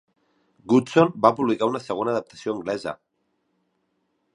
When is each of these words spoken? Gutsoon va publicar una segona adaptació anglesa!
Gutsoon 0.73 1.11
va 1.27 1.31
publicar 1.41 1.69
una 1.73 1.83
segona 1.91 2.15
adaptació 2.17 2.59
anglesa! 2.59 2.99